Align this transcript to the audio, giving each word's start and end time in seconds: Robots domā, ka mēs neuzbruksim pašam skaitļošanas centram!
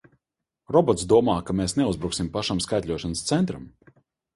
Robots 0.75 1.05
domā, 1.11 1.37
ka 1.51 1.57
mēs 1.61 1.77
neuzbruksim 1.83 2.35
pašam 2.41 2.67
skaitļošanas 2.69 3.27
centram! 3.33 3.75